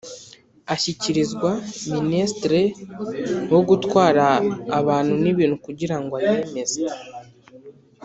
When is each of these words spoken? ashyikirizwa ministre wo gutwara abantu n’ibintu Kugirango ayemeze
ashyikirizwa 0.73 1.51
ministre 2.03 2.59
wo 3.51 3.59
gutwara 3.69 4.25
abantu 4.79 5.13
n’ibintu 5.23 5.55
Kugirango 5.65 6.11
ayemeze 6.19 6.79